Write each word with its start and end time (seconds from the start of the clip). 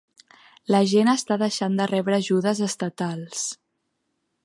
La 0.75 0.79
gent 0.93 1.11
està 1.13 1.37
deixant 1.43 1.77
de 1.81 1.89
rebre 1.93 2.19
ajudes 2.25 2.65
estatals! 2.71 3.49